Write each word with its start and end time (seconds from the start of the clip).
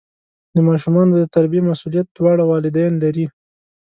د 0.55 0.57
ماشومانو 0.67 1.13
د 1.17 1.23
تربیې 1.35 1.61
مسؤلیت 1.69 2.07
دواړه 2.17 2.43
والدین 2.49 2.93
لري. 3.03 3.25